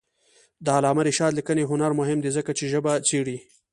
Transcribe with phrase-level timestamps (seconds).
[0.65, 3.37] د علامه رشاد لیکنی هنر مهم دی ځکه چې ژبه څېړي.